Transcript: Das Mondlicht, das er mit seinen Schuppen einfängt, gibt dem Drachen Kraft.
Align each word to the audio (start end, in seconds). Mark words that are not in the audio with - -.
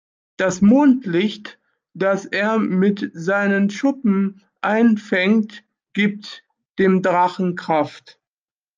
Das 0.37 0.61
Mondlicht, 0.63 1.59
das 1.93 2.25
er 2.25 2.57
mit 2.57 3.11
seinen 3.13 3.69
Schuppen 3.69 4.41
einfängt, 4.61 5.63
gibt 5.93 6.43
dem 6.79 7.03
Drachen 7.03 7.55
Kraft. 7.55 8.19